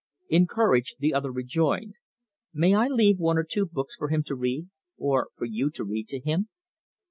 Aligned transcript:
Encouraged, 0.29 0.95
the 0.97 1.13
other 1.13 1.31
rejoined: 1.31 1.93
"May 2.55 2.73
I 2.73 2.87
leave 2.87 3.19
one 3.19 3.37
or 3.37 3.43
two 3.43 3.67
books 3.67 3.95
for 3.95 4.09
him 4.09 4.23
to 4.23 4.35
read 4.35 4.67
or 4.97 5.27
for 5.35 5.45
you 5.45 5.69
to 5.75 5.83
read 5.83 6.07
to 6.07 6.19
him?" 6.19 6.49